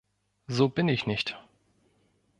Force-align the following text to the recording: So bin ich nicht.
So 0.47 0.67
bin 0.67 0.89
ich 0.89 1.05
nicht. 1.05 1.37